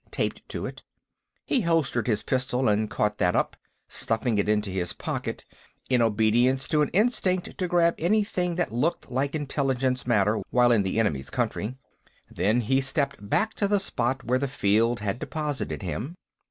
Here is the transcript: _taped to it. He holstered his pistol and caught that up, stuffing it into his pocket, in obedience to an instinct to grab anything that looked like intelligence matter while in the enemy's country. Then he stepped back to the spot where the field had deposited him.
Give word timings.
_taped 0.11 0.41
to 0.49 0.65
it. 0.65 0.81
He 1.45 1.61
holstered 1.61 2.07
his 2.07 2.23
pistol 2.23 2.67
and 2.67 2.89
caught 2.89 3.19
that 3.19 3.35
up, 3.35 3.55
stuffing 3.87 4.39
it 4.39 4.49
into 4.49 4.71
his 4.71 4.93
pocket, 4.93 5.45
in 5.91 6.01
obedience 6.01 6.67
to 6.69 6.81
an 6.81 6.89
instinct 6.89 7.55
to 7.59 7.67
grab 7.67 7.93
anything 7.99 8.55
that 8.55 8.71
looked 8.71 9.11
like 9.11 9.35
intelligence 9.35 10.07
matter 10.07 10.41
while 10.49 10.71
in 10.71 10.81
the 10.81 10.99
enemy's 10.99 11.29
country. 11.29 11.75
Then 12.31 12.61
he 12.61 12.81
stepped 12.81 13.29
back 13.29 13.53
to 13.53 13.67
the 13.67 13.79
spot 13.79 14.23
where 14.23 14.39
the 14.39 14.47
field 14.47 15.01
had 15.01 15.19
deposited 15.19 15.83
him. 15.83 16.15